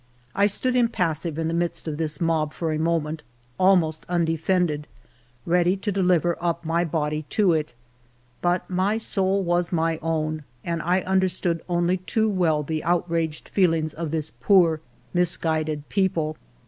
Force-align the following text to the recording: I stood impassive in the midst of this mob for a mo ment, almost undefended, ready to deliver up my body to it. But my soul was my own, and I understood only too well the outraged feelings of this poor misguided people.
I 0.33 0.47
stood 0.47 0.75
impassive 0.75 1.37
in 1.37 1.47
the 1.47 1.53
midst 1.53 1.87
of 1.87 1.97
this 1.97 2.19
mob 2.19 2.53
for 2.53 2.71
a 2.71 2.79
mo 2.79 2.99
ment, 2.99 3.21
almost 3.59 4.03
undefended, 4.09 4.87
ready 5.45 5.77
to 5.77 5.91
deliver 5.91 6.35
up 6.43 6.65
my 6.65 6.83
body 6.83 7.23
to 7.29 7.53
it. 7.53 7.75
But 8.41 8.67
my 8.67 8.97
soul 8.97 9.43
was 9.43 9.71
my 9.71 9.99
own, 10.01 10.43
and 10.63 10.81
I 10.81 11.01
understood 11.01 11.61
only 11.69 11.97
too 11.97 12.27
well 12.27 12.63
the 12.63 12.83
outraged 12.83 13.49
feelings 13.49 13.93
of 13.93 14.09
this 14.09 14.31
poor 14.31 14.81
misguided 15.13 15.87
people. 15.87 16.35